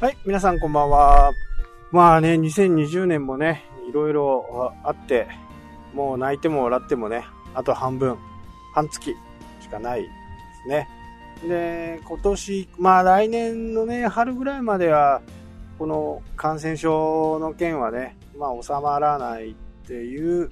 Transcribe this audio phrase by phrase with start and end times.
[0.00, 1.34] はい、皆さんこんばんは。
[1.92, 5.28] まあね、2020年もね、いろいろあって、
[5.92, 8.16] もう泣いても笑ってもね、あと半分、
[8.74, 9.14] 半月
[9.60, 10.08] しかないで
[10.64, 10.88] すね。
[11.46, 15.20] で、今年、まあ来年のね、春ぐらいまでは、
[15.78, 19.54] この感染症の件はね、まあ収まらないっ
[19.86, 20.50] ていう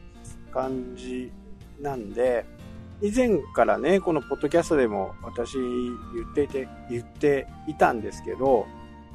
[0.52, 1.33] 感じ
[1.80, 2.45] なんで、
[3.01, 8.66] 以前からね、このポッドキャストでも私言っていて、言っていたんですけど、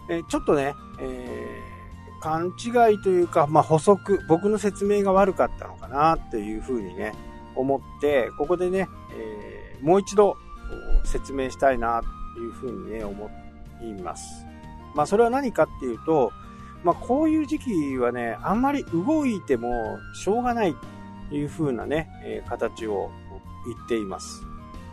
[0.10, 1.74] えーちょっとね、えー
[2.22, 7.14] 勘違いというか、まあ補足、僕の説明が悪かったのかなっていうふうにね、
[7.54, 10.38] 思って、ここでね、えーもう一度
[11.04, 12.02] 説明したいな
[12.36, 13.30] というふうにね、思
[13.82, 14.46] います。
[14.96, 16.32] まあそれは何かっていうと、
[16.86, 20.76] まあこういう時期はね、あんまり動いてもしょうがない
[21.30, 23.12] というふうなね、え形を
[23.66, 24.44] 言っています。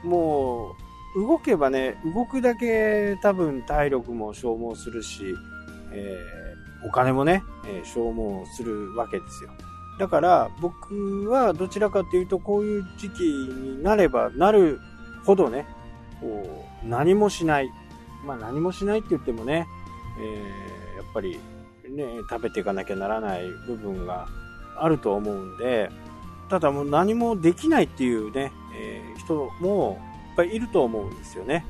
[0.03, 5.35] もう、動けばね、動くだけ多分体力も消耗するし、
[5.93, 6.41] えー
[6.83, 9.51] お金もね、えー消耗するわけですよ。
[9.99, 14.81] だから僕はどちらかというとこういう時期になればなる
[15.27, 15.67] ほどね、
[16.21, 17.71] こう何もしない。
[18.25, 19.67] まあ何もしないって言ってもね、
[20.19, 21.39] えーやっぱり
[21.89, 24.29] ね、食べていかなきゃならない部分が
[24.79, 25.91] あると思うんで、
[26.49, 29.99] ただもう何もできないっていうね、えー人も
[30.41, 31.65] ぱいいると思うんですよね。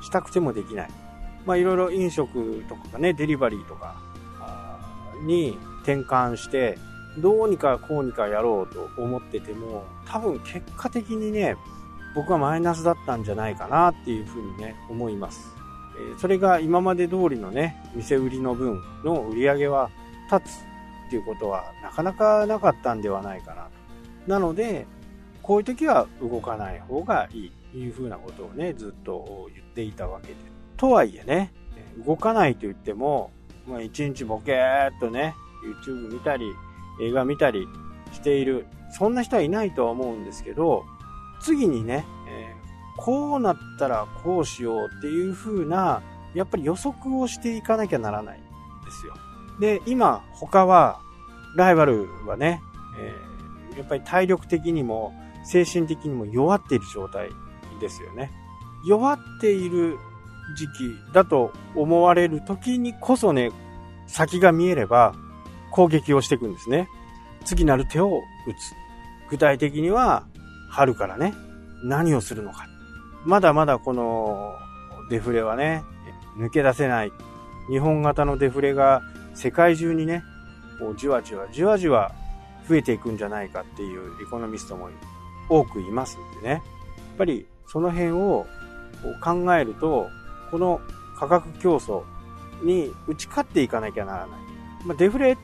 [0.00, 0.90] したくてもできない。
[1.44, 3.96] まあいろいろ飲食とかね、デリバリーとか
[5.24, 6.78] に転換して、
[7.18, 11.56] どうにかこうにかやろうと思ってても、多分結果的にね、
[12.14, 15.48] 僕はマイナスだったんじゃないかなっていうふうにね、思います。
[16.18, 19.90] それが今まで通りのね、店売りの分の売り上げは
[20.30, 20.56] 立つ
[21.06, 23.70] っていうことはなかなかなかったんではないかなと。
[24.26, 24.86] なので、
[25.42, 30.34] こういう時は動かない方がいいいうふうなことをね、ずっと言っていたわけで。
[30.76, 31.52] とはいえね、
[32.06, 33.30] 動かないと言っても、
[33.66, 35.34] まあ一日ボケーっとね、
[35.84, 36.46] YouTube 見たり、
[37.00, 37.66] 映画見たり
[38.12, 40.84] している、そんな人はいないとは思うんですけど、
[41.40, 42.62] 次にね、えー
[42.98, 46.02] こうなったらこうしようっていう風な、
[46.34, 49.14] やっぱり予測をしていかなきゃならないんですよ。
[49.60, 51.00] で、今、他は、
[51.56, 52.60] ライバルはね、
[53.00, 53.32] えー
[53.76, 57.30] やっぱり体力的にも精神的にも弱っている状態
[57.82, 58.30] ですよね。
[58.86, 59.98] 弱っている
[60.56, 63.50] 時期だと思われる時にこそね、
[64.06, 65.14] 先が見えれば
[65.70, 66.88] 攻撃をしていくんですね。
[67.44, 68.08] 次なる手を
[68.46, 68.74] 打つ。
[69.30, 70.24] 具体的には、
[70.70, 71.34] 春からね、
[71.84, 72.66] 何をするのか。
[73.24, 74.52] まだまだこの
[75.10, 75.82] デフレはね、
[76.38, 77.12] 抜け出せない。
[77.68, 79.02] 日本型のデフレが
[79.34, 80.22] 世界中にね、
[80.78, 82.12] こうじわじわじわじわ
[82.68, 84.88] 増えていくんじゃないかっていうエコノミストも
[85.48, 86.54] 多くいますんでね。
[86.54, 86.60] やっ
[87.18, 88.46] ぱりその辺を
[89.22, 90.10] 考えると、
[90.50, 90.80] この
[91.18, 92.02] 価格競争
[92.62, 94.40] に打ち勝っていかなきゃならない。
[94.84, 95.38] まあ、デフレ、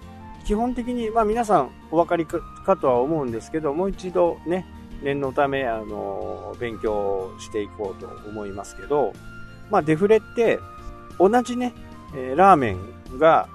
[0.45, 4.67] 基本的に、まあ皆さんお分かりかとは思うんですけど、もう一度ね、
[5.03, 9.15] 念のため、あの、勉強していこうと思いますけど、
[9.71, 10.59] まあデフレって、
[11.19, 11.73] 同じね、
[12.15, 13.49] えラーメンが、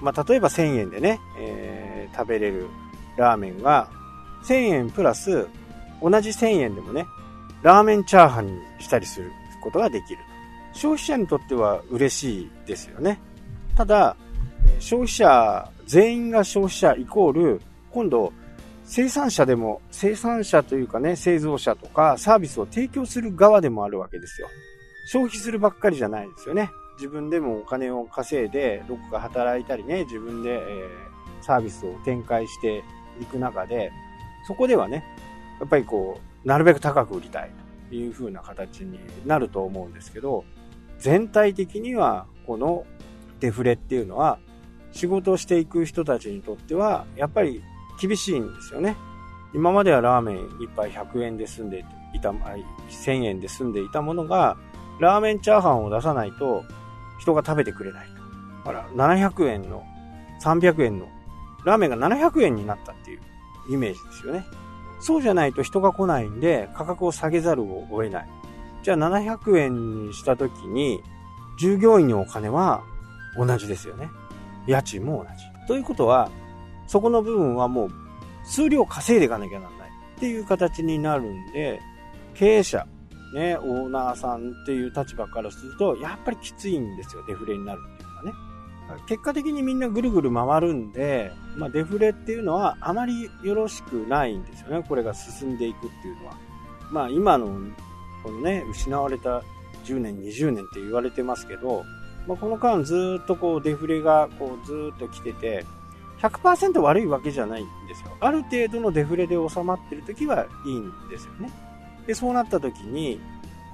[0.00, 2.68] まあ例えば1000円でね、えー食べれる
[3.16, 3.88] ラーメンが、
[4.44, 5.48] 1000円プラス、
[6.00, 7.06] 同じ1000円でもね、
[7.64, 9.32] ラーメンチャーハンにしたりする
[9.62, 10.20] ことができる。
[10.74, 13.18] 消費者にとっては嬉しいですよね。
[13.74, 14.16] ただ、
[14.78, 18.34] 消費者、全員が消費者イコール、今度、
[18.84, 24.48] 生産者でも、生産者というかね、製造者とかサービスを提供する側でもあるわけですよ。
[25.06, 26.70] 消費するばっかりじゃないですよね。
[26.96, 30.88] 自分でもお金を稼いで、どこか働いたりね、自分で、え
[31.40, 32.84] サービスを展開して
[33.22, 33.90] いく中で、
[34.46, 35.02] そこではね、
[35.60, 37.50] やっぱりこう、なるべく高く売りたい
[37.88, 40.44] という風な形になると思うんですけど、
[40.98, 42.86] 全体的にはこの
[43.40, 44.38] デフレっていうのは
[44.92, 47.62] 仕事をしていく人たちにとってはやっぱり
[48.00, 48.96] 厳しいんですよね。
[49.54, 54.56] 今まではラーメン一杯100円で済んでいた、1000円で済んでいたものが、
[55.00, 56.64] ラーメンチャーハンを出さないと
[57.20, 58.22] 人が食べてくれないと。
[58.64, 59.84] ほら、700円の、
[60.42, 61.08] 300円の、
[61.64, 63.20] ラーメンが700円になったっていう
[63.70, 64.44] イメージですよね。
[65.04, 68.28] そうじゃないと人が来ないんで価格を下げざるを得ない。
[68.82, 71.02] じゃあ700円にしたときに、
[71.58, 72.82] 従業員のお金は
[73.36, 74.08] 同じですよね。
[74.66, 75.68] 家賃も同じ。
[75.68, 76.30] ということは、
[76.86, 77.90] そこの部分はもう
[78.44, 81.82] 数量稼いでいかなきゃならないっていう形になるんで、
[82.32, 82.86] 経営者、
[83.34, 87.80] ね、オーナーさんっていう立場からすると、やっぱりきついんですよ、デフレになる。
[89.06, 96.36] 結果的にみんなぐるぐる回るんで、まあ、デフレっていうのはあまりよろしくないんですよね、これが進んでいくっていうのは。
[96.90, 97.46] まあ今の、
[98.22, 99.42] このね、失われた
[99.84, 101.84] 10年、20年って言われてますけど、
[102.26, 105.66] まあ、この間ずっとこうデフレがこうずっと来てて、
[106.20, 108.10] 100%悪いわけじゃないんですよ。
[108.20, 111.50] ある程度のデフレで収まってる時はいいんですよね。
[112.06, 113.20] で、そうなった時に、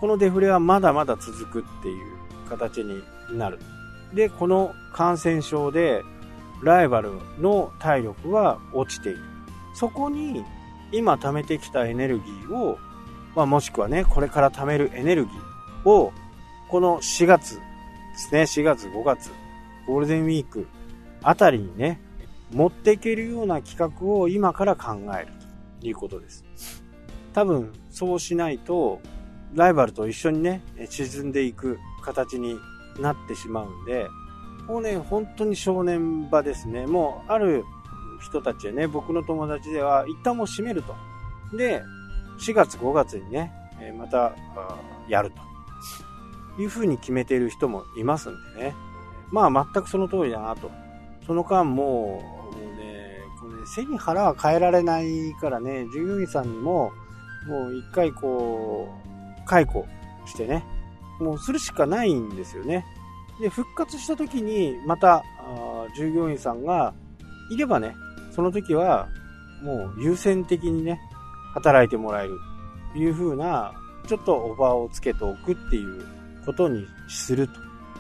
[0.00, 3.02] このデフレはまだまだ続くっていう形に
[3.36, 3.58] なる。
[4.14, 6.02] で、この感染症で
[6.62, 9.20] ライバルの体力は落ちている。
[9.74, 10.44] そこに
[10.92, 12.78] 今貯めてきたエネルギーを、
[13.36, 16.12] まあ、もしくはね、これから貯めるエネルギーを、
[16.68, 17.62] この4月で
[18.16, 19.30] すね、4月、5月、
[19.86, 20.66] ゴールデンウィーク
[21.22, 22.00] あたりにね、
[22.52, 25.28] 持っていけるような企画を今から考える
[25.80, 26.44] ということです。
[27.32, 29.00] 多分、そうしないと、
[29.54, 32.56] ライバルと一緒にね、沈んでいく形に
[32.98, 34.08] なってしまうんで、
[34.66, 36.87] もうね、本当に正念場ですね。
[36.87, 37.64] もう、ある
[38.20, 40.94] 人たちはね、僕の友達では、一旦もう閉めると。
[41.56, 41.82] で、
[42.38, 43.52] 4月、5月にね、
[43.98, 44.32] また、
[45.08, 45.50] やると。
[46.60, 48.75] いうふうに決めている人もいますんでね。
[49.31, 50.70] まあ、全くその通りだなと。
[51.26, 52.20] その間も
[52.52, 56.92] う、もうね、これ、ね、背に腹は変えられないからね、従業員さんにも、
[57.48, 58.88] もう一回こ
[59.42, 59.87] う、解雇
[60.26, 60.64] してね、
[61.20, 62.84] もうするしかないんですよね。
[63.40, 65.25] で、復活した時に、また、
[65.96, 66.94] 従業員さんが
[67.50, 67.94] いればね、
[68.31, 69.08] その時は、
[69.62, 71.00] もう優先的にね、
[71.55, 72.38] 働いてもらえる
[72.93, 73.72] という風な、
[74.06, 76.06] ちょっとオファーをつけておくっていう
[76.44, 77.55] ことにすると。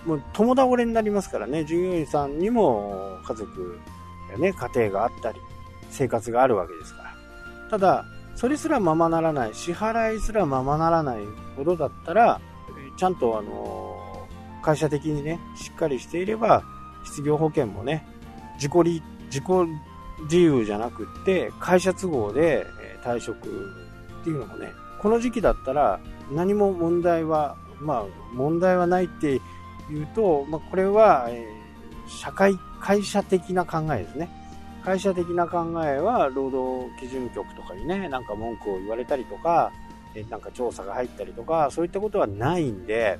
[0.06, 3.78] もう共倒れになりますからね、従業員さんにも家族
[4.32, 5.38] やね、家庭があったり、
[5.90, 7.14] 生活があるわけですから。
[7.70, 11.18] ただ、それすらままならない、支払いすらままならない
[11.56, 12.40] ほどだったら、
[13.00, 14.28] ちゃんとあの、
[14.60, 16.62] 会社的にね、しっかりしていれば、
[17.02, 18.06] 失業保険もね、
[18.56, 19.44] 自己利、自己
[20.24, 22.66] 自由じゃなくって、会社都合で
[23.02, 23.48] 退職
[24.20, 24.68] っていうのもね、
[25.00, 25.98] この時期だったら
[26.30, 28.04] 何も問題は、まあ
[28.34, 29.40] 問題はないって
[29.88, 31.42] 言うと、まあこれは、え、
[32.06, 34.28] 社会、会社的な考えですね。
[34.84, 39.72] 会社的な考えは労働基準局とかにね、なんか文句を言われたりとか、
[40.28, 43.18] なんか調査が入ったりとか、そういったことはないんで、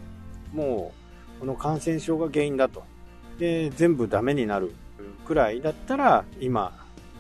[0.53, 0.93] も
[1.37, 2.83] うこの感染症が原因だと。
[3.39, 4.73] で、全部ダメになる
[5.27, 6.73] くらいだったら、今、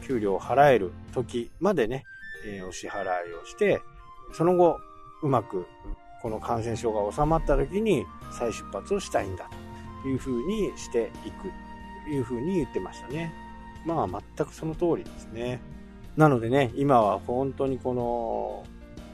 [0.06, 2.05] 給料を払える時までね、
[2.44, 3.81] えー、お支払いをして、
[4.32, 4.78] その後、
[5.22, 5.67] うまく
[6.23, 9.49] この感染症が収まった時に再出発をしたいんだ
[10.02, 11.50] というふうにしていく
[12.05, 13.32] というふうに言ってましたね。
[13.87, 15.61] まあ全くその通りですね。
[16.16, 18.64] なのでね、今は本当にこの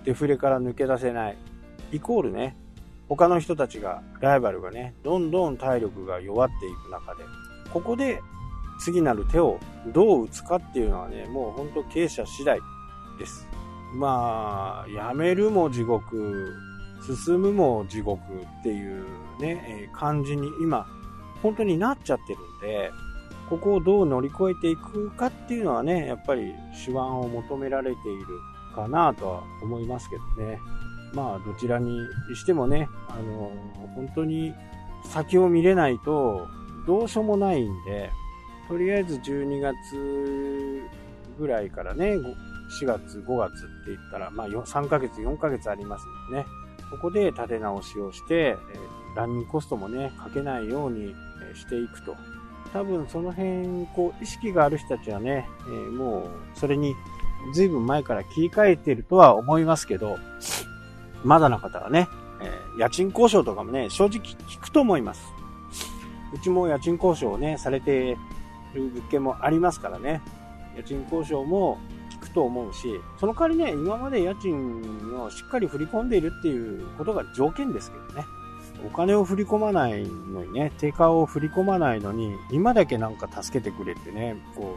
[0.06, 1.36] デフレから抜け出せない、
[1.90, 2.56] イコールね、
[3.08, 6.58] 他の人たちが、ライバルがね、どんどん体力が弱ってい
[6.88, 7.24] く中で、
[7.72, 8.22] ここで
[8.78, 9.58] 次なる手を
[9.88, 12.60] どう打つかっていうのはね、もう本当経営者次第
[13.18, 13.48] です。
[13.96, 16.54] まあ、やめるも地獄、
[17.04, 19.04] 進むも地獄っていう
[19.40, 20.86] ね、え感じに今、
[21.42, 22.92] 本当になっちゃってるんで、
[23.50, 26.54] ここをどう乗り越えていくかっていうのはね、やっぱり
[26.84, 28.26] 手腕を求められている
[28.76, 30.60] かなとは思いますけどね。
[31.12, 31.98] まあ、どちらに
[32.34, 33.50] してもね、あの、
[33.94, 34.54] 本当に
[35.04, 36.46] 先を見れないと
[36.86, 38.10] どうしようもないんで、
[38.68, 39.74] とりあえず12月
[41.38, 42.14] ぐらいからね、
[42.80, 46.46] 4月、5月って言ったら、まあ3ヶ月、4ヶ月ありますんでね、
[46.90, 48.56] ここで立て直しをして、
[49.16, 51.14] ランニングコストもね、かけないように
[51.54, 52.14] していくと。
[52.72, 56.94] 多分その辺、こう、意識がある人たちはね、え、もう、それに
[57.52, 60.18] 随分前から切り替えてるとは思いますけど、
[61.24, 62.08] まだの方はね、
[62.40, 65.22] えー、家賃交渉とかもね、正直聞くと思います。
[66.34, 68.16] うちも家賃交渉をね、されて
[68.74, 70.22] る物件もありますからね。
[70.76, 71.78] 家賃交渉も
[72.10, 74.82] 聞くと思うし、その代わりね、今まで家賃
[75.22, 78.26] をしっかり振り込んでいるっていうことが条件ですけどね。
[78.84, 84.76] お金を振り込まないのにね、定価を振り込まないのに、今だけなんか助けてくれってね、こ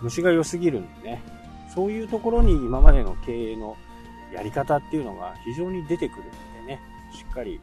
[0.00, 1.22] う、虫が良すぎるんでね、
[1.74, 3.76] そういうところに今までの経営の
[4.32, 6.80] やり方っていうのが非常に出てくるんでね、
[7.12, 7.60] しっかり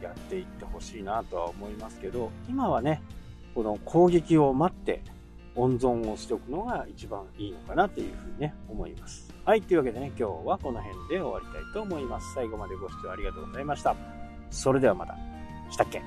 [0.00, 3.02] やっていってほしいなとは思いますけど、今はね、
[3.54, 5.02] この攻撃を待って
[5.56, 9.34] 温存をしておくのが一番いいのかなというふうにね、思います。
[9.44, 12.34] はい、というわけでね、今日はこの辺で終わりたいと思います。
[12.34, 13.96] 最後までご視聴ありがとうございました。
[14.50, 15.16] それではまた。
[15.70, 16.02] したっけ？